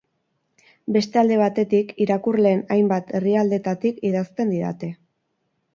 [0.95, 4.93] Beste alde batetik, irakurleen hainbat herrialdetatik idazten didate.